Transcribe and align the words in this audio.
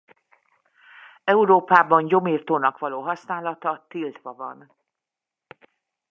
Európában 1.23 2.07
gyomirtónak 2.07 2.77
való 2.79 3.01
használata 3.01 3.85
tiltva 3.87 4.33
van. 4.33 4.71